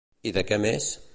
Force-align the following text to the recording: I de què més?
I 0.29 0.33
de 0.39 0.45
què 0.53 0.61
més? 0.67 0.91